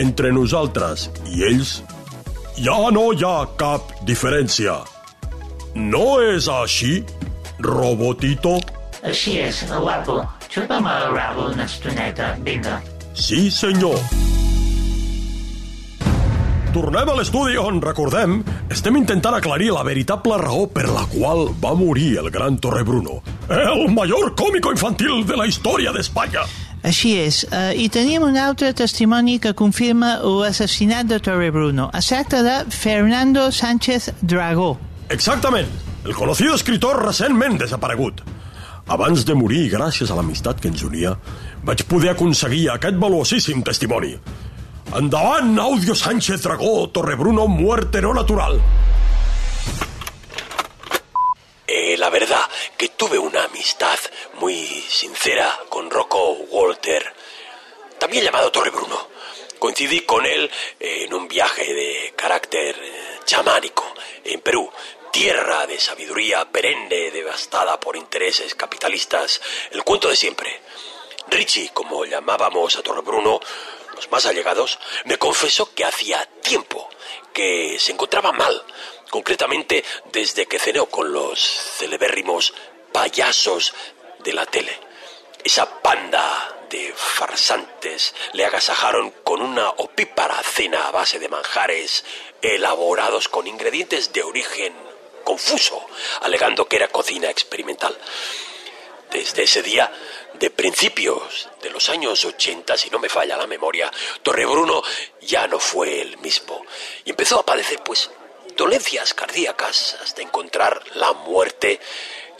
Entre 0.00 0.30
nosaltres 0.32 1.10
i 1.28 1.42
ells 1.44 1.80
ja 2.56 2.90
no 2.92 3.10
hi 3.12 3.24
ha 3.24 3.46
cap 3.60 3.92
diferència. 4.08 4.80
No 5.74 6.20
és 6.20 6.48
així, 6.52 7.02
Robotito? 7.62 8.58
Així 9.02 9.38
és, 9.40 9.62
guapo. 9.70 10.20
Xupa'm 10.52 10.86
el 10.86 11.06
rabo 11.14 11.48
una 11.52 11.64
estoneta, 11.64 12.34
vinga. 12.44 12.80
Sí, 13.14 13.50
senyor. 13.50 13.96
Tornem 16.72 17.08
a 17.12 17.14
l'estudi 17.18 17.58
on, 17.60 17.82
recordem, 17.84 18.38
estem 18.72 18.96
intentant 18.96 19.36
aclarir 19.36 19.72
la 19.74 19.82
veritable 19.84 20.38
raó 20.40 20.64
per 20.72 20.86
la 20.88 21.04
qual 21.12 21.50
va 21.60 21.74
morir 21.76 22.14
el 22.22 22.30
gran 22.32 22.56
Torrebruno, 22.56 23.20
el 23.52 23.88
major 23.92 24.32
còmico 24.36 24.72
infantil 24.72 25.20
de 25.28 25.36
la 25.36 25.48
història 25.48 25.92
d'Espanya. 25.92 26.46
Així 26.82 27.12
és, 27.14 27.44
eh, 27.50 27.74
i 27.78 27.88
tenim 27.88 28.24
un 28.26 28.36
altre 28.36 28.72
testimoni 28.74 29.38
que 29.38 29.54
confirma 29.54 30.16
l'assassinat 30.18 31.06
de 31.06 31.20
Torrebruno. 31.22 31.90
Es 31.94 32.08
tracta 32.10 32.42
de 32.42 32.56
Fernando 32.70 33.50
Sánchez 33.52 34.10
Dragó. 34.20 34.78
Exactament, 35.08 35.68
el 36.04 36.14
conocido 36.14 36.54
escritor 36.54 37.04
recentment 37.04 37.58
desaparegut. 37.58 38.22
Abans 38.86 39.24
de 39.24 39.34
morir, 39.34 39.70
gràcies 39.70 40.10
a 40.10 40.16
l'amistat 40.18 40.58
que 40.60 40.68
ens 40.68 40.82
unia, 40.82 41.14
vaig 41.62 41.84
poder 41.86 42.10
aconseguir 42.10 42.68
aquest 42.72 42.98
valuosíssim 42.98 43.62
testimoni. 43.62 44.16
Endavant, 44.98 45.54
Audio 45.62 45.94
Sánchez 45.94 46.42
Dragó, 46.42 46.88
Torrebruno, 46.90 47.46
muerte 47.46 48.02
no 48.02 48.12
natural. 48.12 48.58
Que 52.82 52.88
tuve 52.88 53.16
una 53.16 53.44
amistad 53.44 53.96
muy 54.40 54.66
sincera 54.66 55.56
con 55.68 55.88
Rocco 55.88 56.32
Walter, 56.50 57.14
también 57.96 58.24
llamado 58.24 58.50
Torre 58.50 58.70
Bruno. 58.70 59.08
Coincidí 59.60 60.00
con 60.00 60.26
él 60.26 60.50
en 60.80 61.14
un 61.14 61.28
viaje 61.28 61.72
de 61.72 62.12
carácter 62.16 62.76
eh, 62.76 63.20
chamánico 63.24 63.84
en 64.24 64.40
Perú, 64.40 64.68
tierra 65.12 65.64
de 65.68 65.78
sabiduría 65.78 66.44
perenne 66.50 67.12
devastada 67.12 67.78
por 67.78 67.96
intereses 67.96 68.52
capitalistas, 68.56 69.40
el 69.70 69.84
cuento 69.84 70.08
de 70.08 70.16
siempre. 70.16 70.60
Richie, 71.28 71.70
como 71.72 72.04
llamábamos 72.04 72.74
a 72.74 72.82
Torre 72.82 73.02
Bruno, 73.02 73.38
los 73.94 74.10
más 74.10 74.26
allegados, 74.26 74.80
me 75.04 75.18
confesó 75.18 75.72
que 75.72 75.84
hacía 75.84 76.28
tiempo 76.42 76.90
que 77.32 77.78
se 77.78 77.92
encontraba 77.92 78.32
mal, 78.32 78.60
concretamente 79.12 79.84
desde 80.10 80.46
que 80.46 80.58
cenó 80.58 80.86
con 80.86 81.12
los 81.12 81.38
celebérrimos 81.38 82.54
payasos 82.92 83.74
de 84.20 84.32
la 84.32 84.46
tele. 84.46 84.78
Esa 85.44 85.80
panda 85.82 86.60
de 86.70 86.92
farsantes 86.96 88.14
le 88.32 88.44
agasajaron 88.44 89.10
con 89.24 89.42
una 89.42 89.68
opípara 89.70 90.40
cena 90.42 90.86
a 90.86 90.90
base 90.90 91.18
de 91.18 91.28
manjares 91.28 92.04
elaborados 92.40 93.28
con 93.28 93.46
ingredientes 93.46 94.12
de 94.12 94.22
origen 94.22 94.72
confuso, 95.24 95.84
alegando 96.22 96.66
que 96.66 96.76
era 96.76 96.88
cocina 96.88 97.30
experimental. 97.30 97.96
Desde 99.10 99.42
ese 99.42 99.62
día, 99.62 99.92
de 100.34 100.50
principios 100.50 101.48
de 101.60 101.70
los 101.70 101.88
años 101.90 102.24
80, 102.24 102.76
si 102.76 102.88
no 102.90 102.98
me 102.98 103.08
falla 103.08 103.36
la 103.36 103.46
memoria, 103.46 103.90
Torrebruno 104.22 104.82
ya 105.20 105.46
no 105.46 105.58
fue 105.58 106.00
el 106.00 106.16
mismo 106.18 106.64
y 107.04 107.10
empezó 107.10 107.40
a 107.40 107.46
padecer, 107.46 107.80
pues, 107.84 108.10
dolencias 108.56 109.14
cardíacas 109.14 109.98
hasta 110.02 110.22
encontrar 110.22 110.82
la 110.94 111.12
muerte 111.12 111.80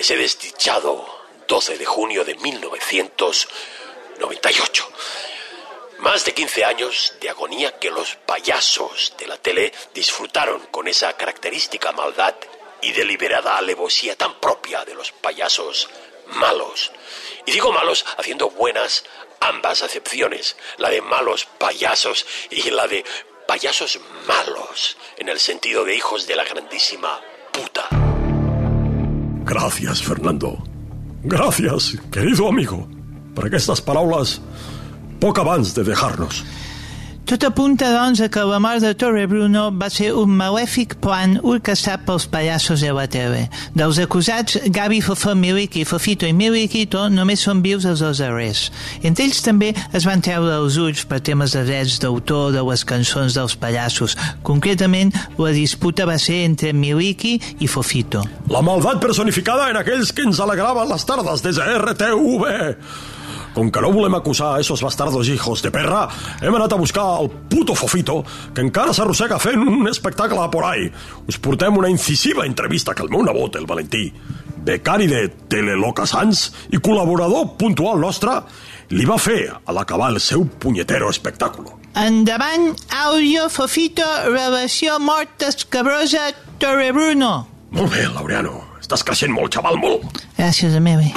ese 0.03 0.17
desdichado 0.17 1.07
12 1.47 1.79
de 1.79 1.87
junio 1.87 2.25
de 2.25 2.35
1998. 2.35 4.89
Más 5.99 6.25
de 6.25 6.35
15 6.35 6.65
años 6.65 7.15
de 7.21 7.31
agonía 7.31 7.79
que 7.79 7.89
los 7.89 8.17
payasos 8.17 9.15
de 9.17 9.29
la 9.29 9.37
tele 9.37 9.73
disfrutaron 9.95 10.59
con 10.73 10.89
esa 10.89 11.17
característica 11.17 11.93
maldad 11.93 12.35
y 12.81 12.91
deliberada 12.91 13.57
alevosía 13.57 14.17
tan 14.17 14.41
propia 14.41 14.85
de 14.85 14.97
los 14.97 15.13
payasos 15.13 15.89
malos. 16.35 16.91
Y 17.47 17.53
digo 17.53 17.71
malos 17.71 18.05
haciendo 18.17 18.51
buenas 18.51 19.05
ambas 19.39 19.83
acepciones, 19.83 20.57
la 20.79 20.91
de 20.91 21.01
malos 21.01 21.45
payasos 21.45 22.27
y 22.51 22.71
la 22.71 22.89
de 22.89 23.05
payasos 23.47 24.01
malos, 24.27 24.97
en 25.17 25.29
el 25.29 25.39
sentido 25.39 25.85
de 25.85 25.95
hijos 25.95 26.27
de 26.27 26.35
la 26.35 26.43
grandísima 26.43 27.21
puta. 27.53 28.02
Gràcies, 29.43 30.01
Fernando. 30.07 30.55
Gràcies, 31.27 31.93
querido 32.15 32.47
amigo, 32.51 32.85
per 33.35 33.49
aquestes 33.49 33.81
paraules 33.83 34.37
poc 35.23 35.39
abans 35.43 35.73
de 35.75 35.85
dejar-nos. 35.87 36.43
Tot 37.23 37.45
apunta, 37.47 37.87
doncs, 37.95 38.19
a 38.21 38.27
que 38.29 38.43
la 38.43 38.59
mort 38.59 38.83
de 38.83 38.91
Torrebruno 38.99 39.69
va 39.79 39.87
ser 39.95 40.09
un 40.19 40.33
malèfic 40.35 40.97
plan 41.05 41.37
orquestat 41.47 42.03
pels 42.03 42.27
pallassos 42.27 42.83
de 42.83 42.91
la 42.93 43.05
TV. 43.07 43.45
Dels 43.79 44.01
acusats, 44.03 44.59
Gavi, 44.75 44.99
Fofó, 45.07 45.37
Miliki, 45.39 45.85
Fofito 45.87 46.27
i 46.27 46.35
Miliquito 46.35 47.05
només 47.15 47.45
són 47.47 47.63
vius 47.63 47.87
els 47.87 48.03
dos 48.03 48.19
darrers. 48.25 48.65
Entre 49.07 49.29
ells 49.29 49.41
també 49.47 49.71
es 49.95 50.09
van 50.09 50.25
treure 50.25 50.59
els 50.59 50.81
ulls 50.83 51.07
per 51.07 51.23
temes 51.23 51.55
de 51.55 51.63
drets 51.69 52.01
d'autor 52.03 52.51
de 52.57 52.67
les 52.67 52.83
cançons 52.91 53.39
dels 53.39 53.55
pallassos. 53.55 54.19
Concretament, 54.43 55.15
la 55.39 55.55
disputa 55.55 56.09
va 56.11 56.19
ser 56.19 56.43
entre 56.49 56.75
Miliki 56.75 57.39
i 57.63 57.71
Fofito. 57.71 58.27
La 58.51 58.67
maldat 58.67 58.99
personificada 59.01 59.71
en 59.71 59.79
aquells 59.79 60.11
que 60.11 60.27
ens 60.27 60.43
alegraven 60.43 60.91
les 60.91 61.07
tardes 61.07 61.47
des 61.47 61.63
de 61.63 61.75
RTV. 61.87 63.22
Com 63.53 63.71
que 63.71 63.81
no 63.85 63.93
volem 63.93 64.15
acusar 64.17 64.55
a 64.57 64.61
esos 64.61 64.83
bastardos 64.83 65.29
hijos 65.29 65.63
de 65.63 65.71
perra, 65.71 66.07
hem 66.41 66.55
anat 66.57 66.73
a 66.73 66.81
buscar 66.81 67.21
el 67.21 67.29
puto 67.31 67.75
Fofito, 67.75 68.23
que 68.55 68.65
encara 68.65 68.95
s'arrossega 68.97 69.39
fent 69.43 69.61
un 69.61 69.89
espectacle 69.91 70.49
por 70.51 70.65
ahí. 70.65 70.89
Us 71.29 71.39
portem 71.39 71.77
una 71.77 71.91
incisiva 71.91 72.47
entrevista 72.47 72.95
que 72.95 73.05
el 73.05 73.11
meu 73.13 73.23
nebot, 73.23 73.57
el 73.61 73.67
Valentí, 73.69 74.07
becari 74.65 75.09
de 75.11 75.27
Teleloca 75.53 76.07
Sans 76.07 76.47
i 76.73 76.81
col·laborador 76.81 77.57
puntual 77.61 78.01
nostre, 78.01 78.39
li 78.93 79.05
va 79.09 79.19
fer 79.21 79.51
a 79.53 79.77
l'acabar 79.77 80.11
el 80.13 80.21
seu 80.21 80.47
punyetero 80.47 81.11
espectacle. 81.11 81.77
Endavant, 81.93 82.71
àudio, 83.05 83.51
Fofito, 83.53 84.07
relació 84.31 84.99
mort 85.01 85.45
escabrosa, 85.45 86.31
Torrebruno. 86.59 87.35
Molt 87.73 87.93
bé, 87.93 88.07
Laureano. 88.09 88.63
Estàs 88.81 89.05
creixent 89.05 89.33
molt, 89.33 89.53
xaval, 89.55 89.77
molt. 89.81 90.25
Gràcies, 90.39 90.77
Amelie. 90.77 91.13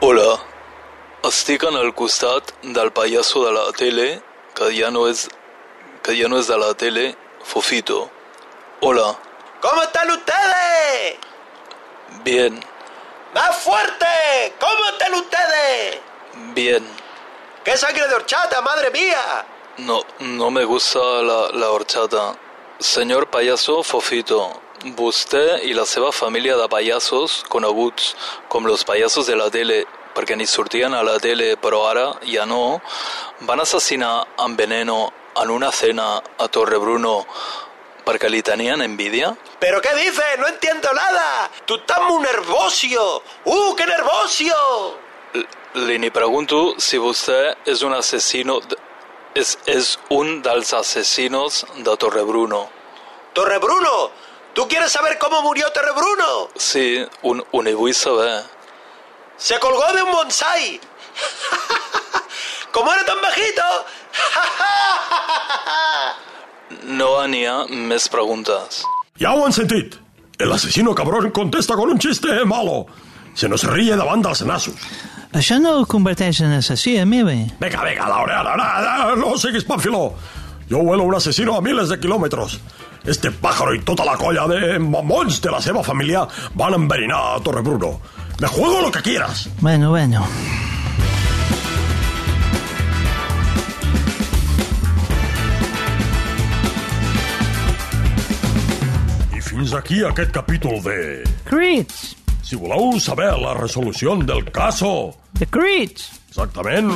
Hola, 0.00 0.38
estic 1.28 1.62
en 1.68 1.76
el 1.76 1.92
costat 1.94 2.52
del 2.62 2.90
payaso 2.92 3.44
de 3.44 3.52
la 3.52 3.64
tele, 3.72 4.22
que 4.54 4.70
ja 4.76 4.90
no 4.90 5.06
és, 5.10 5.26
que 6.02 6.14
ja 6.16 6.28
no 6.28 6.38
és 6.40 6.48
de 6.48 6.56
la 6.58 6.72
tele, 6.74 7.14
Fofito. 7.44 8.08
Hola, 8.80 9.16
¿Cómo 9.60 9.82
están 9.82 10.10
ustedes? 10.10 11.18
bien, 12.24 12.62
¡Más 13.34 13.56
fuerte! 13.56 14.54
¿Cómo 14.58 14.84
están 14.92 15.14
ustedes? 15.14 15.98
bien. 16.54 16.86
¡Qué 17.64 17.76
sangre 17.76 18.08
de 18.08 18.14
horchata, 18.14 18.60
madre 18.62 18.90
mía! 18.90 19.44
No, 19.78 20.02
no 20.20 20.50
me 20.50 20.64
gusta 20.64 20.98
la, 20.98 21.50
la 21.52 21.70
horchata. 21.70 22.34
Senyor 22.78 23.28
payaso 23.28 23.82
Fofito, 23.82 24.60
vostè 24.96 25.60
i 25.68 25.72
la 25.76 25.84
seva 25.86 26.10
família 26.12 26.56
de 26.56 26.68
pallassos 26.68 27.44
coneguts 27.48 28.14
com 28.48 28.66
los 28.66 28.84
payasos 28.84 29.26
de 29.26 29.36
la 29.36 29.50
tele, 29.50 29.84
perquè 30.14 30.36
ni 30.36 30.46
sortien 30.46 30.94
a 30.94 31.02
la 31.02 31.18
tele 31.20 31.56
però 31.56 31.86
ara 31.90 32.06
ja 32.24 32.46
no, 32.46 32.80
van 33.40 33.60
assassinar 33.60 34.26
amb 34.38 34.58
veneno 34.58 35.12
en 35.40 35.50
una 35.50 35.70
cena 35.72 36.16
a 36.38 36.48
Torrebruno 36.48 37.26
li 38.28 38.42
tenien 38.42 38.82
envidia? 38.82 39.36
¿Pero 39.60 39.80
qué 39.80 39.94
dices? 39.94 40.38
No 40.38 40.48
entiendo 40.48 40.92
nada. 40.92 41.48
Tú 41.64 41.76
estás 41.76 42.00
muy 42.08 42.20
nervosio. 42.22 43.22
¡Uh, 43.44 43.74
qué 43.76 43.86
nervosio! 43.86 44.54
L- 45.34 45.46
Li 45.86 45.98
ni 45.98 46.10
pregunto 46.10 46.74
si 46.78 46.98
vostè 46.98 47.54
és 47.66 47.82
un 47.82 47.94
assassino... 47.94 48.58
d- 48.60 48.76
És, 49.32 49.56
és 49.66 49.96
un 50.10 50.42
dels 50.42 50.72
assassinos 50.74 51.64
de 51.76 51.96
Torrebruno. 51.96 52.68
Torrebruno, 53.32 54.10
¿tú 54.60 54.68
quieres 54.68 54.92
saber 54.92 55.16
cómo 55.18 55.40
murió 55.40 55.72
Torrebruno? 55.72 56.50
Sí, 56.54 57.02
un, 57.22 57.42
un 57.50 57.94
saber. 57.94 58.42
Se 59.38 59.58
colgó 59.58 59.90
de 59.94 60.02
un 60.02 60.12
bonsai. 60.12 60.78
Como 62.72 62.92
era 62.92 63.04
tan 63.06 63.20
bajito. 63.22 63.62
No 66.86 67.26
n'hi 67.26 67.40
ha 67.50 67.64
més 67.66 68.04
preguntes. 68.08 68.84
Ja 69.18 69.32
ho 69.34 69.50
sentit. 69.52 69.96
El 70.38 70.52
asesino 70.52 70.94
cabrón 70.94 71.30
contesta 71.32 71.74
con 71.74 71.90
un 71.90 71.98
chiste 71.98 72.44
malo. 72.44 72.86
Se 73.34 73.48
nos 73.48 73.64
ríe 73.64 73.96
davant 73.96 74.22
dels 74.22 74.44
nassos. 74.46 74.74
Això 75.34 75.58
no 75.58 75.80
el 75.80 75.86
converteix 75.86 76.40
en 76.46 76.52
assassí, 76.52 76.96
Amelie. 76.98 77.50
Venga, 77.58 77.82
venga, 77.82 78.08
Laureano, 78.08 78.56
no, 78.56 78.80
no, 78.80 79.16
no 79.16 79.38
siguis 79.38 79.64
panfiló. 79.64 80.14
Yo 80.68 80.78
vuelo 80.78 81.02
un 81.02 81.14
asesino 81.14 81.56
a 81.56 81.60
miles 81.60 81.88
de 81.88 81.98
kilómetros. 81.98 82.60
Este 83.04 83.30
pájaro 83.30 83.74
y 83.74 83.80
tota 83.80 84.04
la 84.04 84.16
colla 84.16 84.46
de 84.46 84.78
mamons 84.78 85.40
de 85.40 85.50
la 85.50 85.60
seva 85.60 85.82
família 85.82 86.26
van 86.54 86.74
enverinar 86.74 87.36
a 87.36 87.40
Torrebruno. 87.40 88.00
Me 88.40 88.46
juego 88.46 88.80
lo 88.80 88.90
que 88.90 89.02
quieras. 89.02 89.48
Bueno, 89.60 89.90
bueno. 89.90 90.26
I 99.36 99.40
fins 99.40 99.74
aquí 99.74 100.02
aquest 100.04 100.32
capítol 100.32 100.82
de... 100.82 101.24
Crits! 101.44 102.16
Si 102.42 102.56
voleu 102.56 102.98
saber 102.98 103.36
la 103.38 103.54
resolució 103.54 104.16
del 104.16 104.50
caso... 104.50 105.14
The 105.38 105.46
Crits! 105.46 106.10
Exactament, 106.30 106.94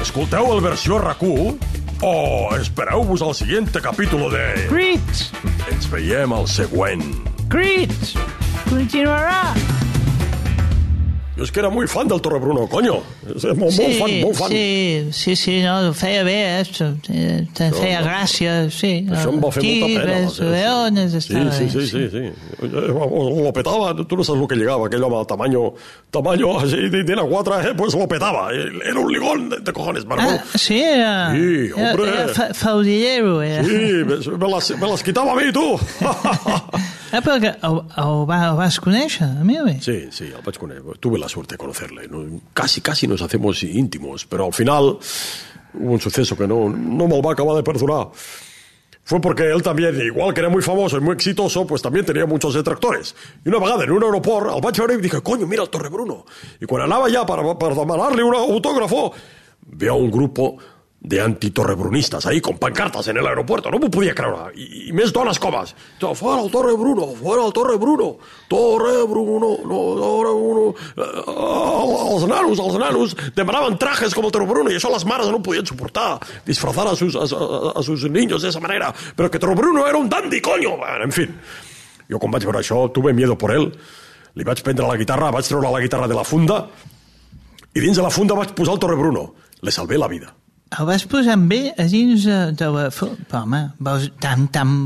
escolteu 0.00 0.52
el 0.54 0.60
versió 0.60 0.98
RAC1 1.00 1.73
o 2.04 2.54
espereu-vos 2.56 3.22
al 3.24 3.32
següent 3.34 3.80
capítol 3.80 4.28
de... 4.34 4.44
Crits! 4.68 5.30
Ens 5.72 5.88
veiem 5.88 6.36
al 6.36 6.44
següent. 6.50 7.06
Crits! 7.48 8.12
Continuarà! 8.68 9.83
Jo 11.34 11.42
és 11.42 11.50
que 11.50 11.58
era 11.58 11.66
molt 11.74 11.90
fan 11.90 12.06
del 12.06 12.20
Torrebruno, 12.22 12.68
coño. 12.70 13.00
És 13.34 13.42
molt, 13.58 13.74
molt 13.74 13.94
fan, 13.98 14.12
molt 14.22 14.36
fan. 14.38 14.52
sí, 14.52 15.08
sí, 15.10 15.32
sí, 15.34 15.54
no, 15.64 15.88
ho 15.88 15.92
feia 15.98 16.20
bé, 16.22 16.36
eh? 16.60 16.90
Te, 17.02 17.22
te 17.58 17.66
feia 17.74 18.04
gràcia, 18.04 18.52
sí. 18.70 18.92
Això 19.10 19.32
em 19.32 19.40
va 19.42 19.50
fer 19.50 19.64
molta 19.64 19.88
pena. 19.88 20.04
Tigres, 20.04 20.36
sí, 20.36 20.44
leones, 20.52 21.10
sí, 21.10 21.18
estava 21.24 21.56
sí, 21.56 21.64
bé, 21.64 21.70
sí, 21.72 21.86
sí, 21.90 22.04
sí. 22.12 22.68
Lo 23.42 23.50
petava, 23.56 23.90
tu 24.06 24.14
no 24.20 24.22
saps 24.22 24.38
el 24.38 24.46
que 24.46 24.60
llegava, 24.60 24.86
aquell 24.86 25.02
home, 25.08 25.24
tamaño, 25.26 25.64
tamaño, 26.14 26.52
així, 26.60 26.86
de, 26.94 27.02
de 27.02 27.16
la 27.18 27.26
4, 27.26 27.60
eh, 27.66 27.74
pues 27.82 27.98
lo 27.98 28.06
petava. 28.06 28.46
Era 28.54 29.00
un 29.00 29.10
ligón 29.12 29.48
de, 29.50 29.58
de 29.58 29.72
cojones, 29.72 30.04
Ah, 30.04 30.14
barbón. 30.14 30.38
sí, 30.54 30.78
era... 30.80 31.32
Sí, 31.34 31.72
hombre. 31.74 32.08
Era, 32.12 32.22
era 32.22 32.34
fa, 32.34 32.54
faudillero, 32.54 33.42
era. 33.42 33.64
Sí, 33.64 34.06
me, 34.06 34.16
me, 34.38 34.48
las, 34.54 34.70
me 34.78 34.86
las 34.86 35.02
quitava 35.02 35.32
a 35.32 35.34
mi, 35.34 35.50
tu. 35.50 35.66
Ah, 37.14 37.20
però 37.22 37.38
que 37.38 37.52
ho 37.62 38.24
vas 38.26 38.80
conèixer, 38.82 39.28
a 39.38 39.44
mi 39.46 39.54
o? 39.60 39.68
Sí, 39.78 40.08
sí, 40.10 40.32
al 40.34 40.42
vaig 40.42 40.56
conèixer. 40.58 40.96
Tuve 40.98 41.20
la 41.22 41.28
suerte 41.28 41.54
de 41.54 41.58
conocerle. 41.58 42.08
¿no? 42.08 42.40
Casi, 42.52 42.80
casi 42.80 43.06
nos 43.06 43.22
hacemos 43.22 43.62
íntimos, 43.62 44.26
pero 44.26 44.46
al 44.46 44.52
final 44.52 44.98
hubo 45.74 45.92
un 45.92 46.00
suceso 46.00 46.36
que 46.36 46.48
no, 46.48 46.68
no 46.68 47.06
me 47.06 47.22
va 47.22 47.30
a 47.30 47.32
acabar 47.34 47.54
de 47.54 47.62
perdonar. 47.62 48.08
Fue 49.04 49.20
porque 49.20 49.44
él 49.44 49.62
también, 49.62 49.94
igual 50.00 50.34
que 50.34 50.40
era 50.40 50.48
muy 50.48 50.62
famoso 50.62 50.96
y 50.96 51.00
muy 51.00 51.14
exitoso, 51.14 51.64
pues 51.66 51.82
también 51.82 52.04
tenía 52.04 52.26
muchos 52.26 52.54
detractores. 52.54 53.14
Y 53.44 53.48
una 53.48 53.58
vegada 53.60 53.84
en 53.84 53.92
un 53.92 54.02
aeroport, 54.02 54.50
al 54.50 54.62
vaig 54.62 54.78
veure 54.78 54.94
i 54.94 55.00
dije, 55.00 55.20
coño, 55.20 55.46
mira 55.46 55.62
el 55.62 55.68
Torrebruno. 55.68 56.24
Y 56.58 56.66
quan 56.66 56.82
anava 56.82 57.06
allà 57.06 57.22
per, 57.28 57.44
per 57.60 57.74
demanar-li 57.76 58.24
un 58.24 58.34
autógrafo, 58.34 59.12
veo 59.66 59.94
un 59.94 60.10
grupo 60.10 60.56
de 61.04 61.20
antitorrebrunistas 61.20 62.24
ahí 62.24 62.40
con 62.40 62.56
pancartas 62.56 63.06
en 63.08 63.18
el 63.18 63.26
aeropuerto. 63.26 63.70
No 63.70 63.78
m'ho 63.78 63.90
podia 63.92 64.14
creure. 64.16 64.48
I, 64.56 64.88
i 64.88 64.92
més 64.96 65.12
dones 65.12 65.36
comes. 65.38 65.74
Jo, 66.00 66.14
Fuera 66.16 66.40
el 66.40 66.48
Torre 66.50 66.72
Bruno, 66.80 67.10
fuera 67.18 67.44
el 67.44 67.52
Torre 67.52 67.76
Bruno, 67.76 68.16
Torre 68.48 69.02
Bruno, 69.04 69.50
no, 69.68 69.80
Torre 70.00 70.32
Bruno. 70.32 70.62
Eh, 70.96 71.08
els 72.14 72.24
nanos, 72.30 72.62
els 72.64 72.78
nanos 72.80 73.16
demanaven 73.36 73.76
trajes 73.76 74.16
com 74.16 74.24
el 74.24 74.32
Torre 74.32 74.48
Bruno 74.48 74.72
i 74.72 74.78
això 74.78 74.88
les 74.94 75.04
mares 75.04 75.28
no 75.28 75.42
podien 75.44 75.68
suportar. 75.68 76.16
Disfrazar 76.46 76.86
a 76.88 76.94
sus, 76.96 77.18
a, 77.20 77.26
a, 77.28 77.72
a 77.76 77.82
sus 77.84 78.08
niños 78.08 78.40
de 78.40 78.48
esa 78.48 78.62
manera. 78.64 78.88
Però 79.14 79.28
que 79.28 79.38
Torre 79.38 79.58
Bruno 79.60 79.84
era 79.86 80.00
un 80.00 80.08
dandy, 80.08 80.40
coño. 80.40 80.78
En 81.04 81.12
fin. 81.12 81.36
Jo 82.08 82.18
quan 82.20 82.32
vaig 82.32 82.48
veure 82.48 82.62
això, 82.64 82.80
tuve 82.96 83.12
miedo 83.12 83.36
por 83.36 83.52
él. 83.52 83.68
Li 84.40 84.44
vaig 84.48 84.62
prendre 84.64 84.88
la 84.88 84.96
guitarra, 84.96 85.28
vaig 85.30 85.44
treure 85.44 85.68
la 85.68 85.84
guitarra 85.84 86.08
de 86.08 86.16
la 86.16 86.24
funda 86.24 86.64
i 87.74 87.82
dins 87.82 88.00
de 88.00 88.02
la 88.02 88.10
funda 88.10 88.34
vaig 88.40 88.56
posar 88.56 88.78
el 88.78 88.80
Torre 88.80 88.96
Bruno. 88.96 89.34
Le 89.60 89.70
salvé 89.70 90.00
la 90.00 90.08
vida. 90.08 90.32
El 90.74 90.86
vas 90.88 91.04
posar 91.06 91.38
ell 91.38 91.72
a 91.78 91.86
dins 91.90 92.26
de, 92.26 92.38
de 92.58 92.68
la... 92.74 92.90
Però, 92.90 93.40
home, 93.42 93.64
veus 93.78 94.10
tan, 94.20 94.48
tan... 94.52 94.76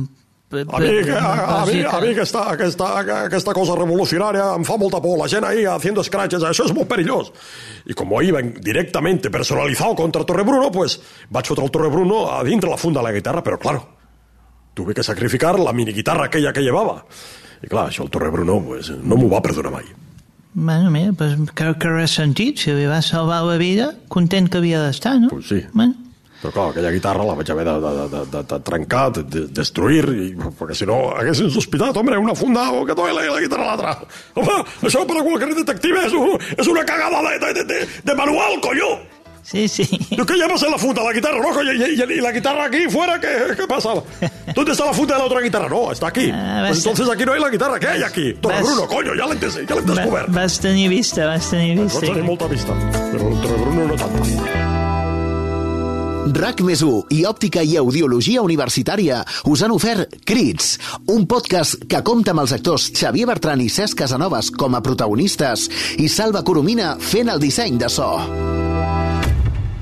A 0.49 0.79
mi, 0.81 0.89
a, 1.13 1.19
a, 1.61 1.67
mi, 1.69 1.83
a 1.85 1.99
mi 2.01 2.11
aquesta, 2.15 2.47
aquesta, 2.55 2.87
aquesta 3.27 3.53
cosa 3.53 3.75
revolucionària 3.77 4.47
em 4.57 4.65
fa 4.65 4.79
molta 4.81 4.97
por. 5.05 5.19
La 5.21 5.29
gent 5.29 5.45
ahí 5.45 5.67
haciendo 5.69 6.01
scratches, 6.05 6.47
això 6.49 6.65
és 6.65 6.73
molt 6.73 6.89
perillós. 6.89 7.29
I 7.85 7.93
com 7.93 8.15
iba 8.25 8.41
directamente 8.41 9.29
personalizado 9.29 9.95
contra 9.95 10.25
Torrebruno, 10.25 10.71
pues 10.73 10.97
vaig 11.29 11.53
fotre 11.53 11.69
el 11.69 11.71
Torrebruno 11.75 12.25
a 12.33 12.41
dintre 12.49 12.73
la 12.73 12.81
funda 12.81 13.03
de 13.03 13.11
la 13.11 13.13
guitarra, 13.13 13.45
però 13.45 13.61
claro, 13.61 13.85
tuve 14.73 14.97
que 14.97 15.05
sacrificar 15.05 15.59
la 15.61 15.77
mini 15.77 15.93
guitarra 15.93 16.25
aquella 16.33 16.53
que 16.53 16.65
llevaba. 16.65 17.03
I 17.61 17.69
clar, 17.69 17.91
això 17.91 18.09
el 18.09 18.11
Torrebruno 18.11 18.63
pues, 18.65 18.89
no 18.89 19.21
m'ho 19.21 19.29
va 19.29 19.45
perdonar 19.45 19.77
mai. 19.77 20.08
Bueno, 20.55 20.91
mira, 20.91 21.13
pues, 21.13 21.37
que, 21.55 21.73
que 21.79 21.89
ressentit, 21.93 22.59
si 22.59 22.75
li 22.75 22.87
va 22.89 23.03
salvar 23.05 23.45
la 23.47 23.57
vida, 23.61 23.93
content 24.09 24.49
que 24.51 24.59
havia 24.59 24.83
d'estar, 24.83 25.19
no? 25.21 25.29
Pues 25.31 25.51
sí. 25.53 25.63
Bueno, 25.73 26.09
Però 26.39 26.53
clar, 26.55 26.69
aquella 26.71 26.93
guitarra 26.95 27.25
la 27.27 27.35
vaig 27.35 27.49
haver 27.51 27.65
de, 27.67 27.73
de, 27.83 28.05
de, 28.13 28.21
de, 28.31 28.43
de 28.47 28.59
trencar, 28.63 29.11
de, 29.17 29.23
de 29.27 29.41
destruir, 29.59 30.05
i, 30.15 30.29
perquè 30.61 30.77
si 30.79 30.87
no 30.87 30.99
haguessin 31.19 31.51
sospitat, 31.51 31.97
hombre, 31.99 32.21
una 32.23 32.37
funda 32.39 32.69
o 32.71 32.85
que 32.87 32.95
duele 32.95 33.27
la 33.27 33.41
guitarra 33.43 33.65
a 33.65 33.73
l'altra. 33.73 33.95
Home, 34.39 34.59
això 34.87 35.03
per 35.03 35.19
a 35.19 35.25
qualsevol 35.27 35.59
detective 35.59 36.05
és, 36.07 36.15
un, 36.15 36.37
és 36.55 36.71
una 36.71 36.85
cagada 36.87 37.25
de, 37.27 37.39
de, 37.43 37.55
de, 37.59 37.65
de, 37.73 37.81
de 38.07 38.19
manual, 38.23 38.61
colló! 38.63 38.93
Sí, 39.43 39.69
sí. 39.69 39.87
¿Tú 40.17 40.25
qué 40.27 40.35
llevas 40.35 40.63
en 40.63 40.71
la 40.71 40.79
funda? 40.79 41.03
La 41.03 41.13
guitarra, 41.13 41.39
no, 41.41 41.63
y, 41.63 41.83
y- 41.83 42.03
y 42.19 42.21
la 42.21 42.33
guitarra 42.33 42.65
aquí 42.67 42.89
fuera, 42.89 43.19
¿qué, 43.21 43.55
qué 43.57 43.67
pasa? 43.67 43.91
¿Dónde 44.55 44.73
está 44.73 44.85
la 44.87 44.93
funda 44.93 45.15
de 45.15 45.21
la 45.21 45.27
otra 45.27 45.41
guitarra? 45.41 45.69
No, 45.69 45.91
está 45.93 46.09
aquí. 46.09 46.31
Ah, 46.33 46.65
Pues 46.67 46.79
entonces 46.79 47.09
aquí 47.09 47.25
no 47.25 47.33
hay 47.33 47.41
la 47.41 47.49
guitarra, 47.51 47.79
¿qué 47.81 47.87
hay 47.89 48.03
aquí? 48.03 48.35
Torre 48.35 48.55
vas- 48.57 48.65
Bruno, 48.65 48.87
coño, 48.87 49.15
ya 49.15 49.27
l'hem 49.27 49.39
ja 49.41 49.81
descobert. 49.81 50.29
vas 50.31 50.59
tenir 50.61 50.89
vista, 50.91 51.27
vas 51.27 51.51
tenir 51.51 51.77
Vaig 51.77 51.85
vista. 51.89 52.01
tenir 52.01 52.23
molta 52.25 52.47
vista, 52.47 52.73
però 53.13 53.29
el 53.33 53.41
Torre 53.41 53.57
Bruno 53.63 53.87
no 53.89 53.95
tant. 53.97 54.69
RAC 56.29 56.61
més 56.61 56.83
i 57.11 57.23
Òptica 57.25 57.63
i 57.65 57.77
Audiologia 57.81 58.43
Universitària 58.45 59.23
us 59.49 59.63
han 59.65 59.73
ofert 59.73 60.19
Crits, 60.29 60.79
un 61.09 61.25
podcast 61.27 61.87
que 61.89 62.03
compta 62.05 62.35
amb 62.35 62.45
els 62.45 62.53
actors 62.53 62.91
Xavier 62.93 63.27
Bertran 63.27 63.63
i 63.65 63.71
Cesc 63.73 63.97
Casanovas 64.05 64.51
com 64.53 64.77
a 64.77 64.83
protagonistes 64.85 65.71
i 65.97 66.09
Salva 66.13 66.45
Coromina 66.45 66.97
fent 67.01 67.33
el 67.33 67.41
disseny 67.41 67.79
de 67.81 67.89
so. 67.89 68.68